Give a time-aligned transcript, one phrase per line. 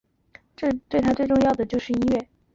[0.55, 2.27] 当时对他最重要的就是音乐。